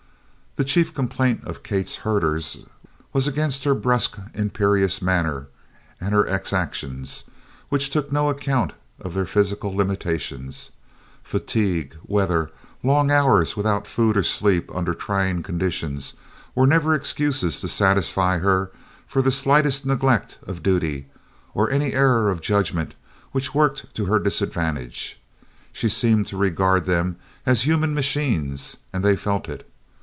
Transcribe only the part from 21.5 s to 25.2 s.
or any error of judgment which worked to her disadvantage.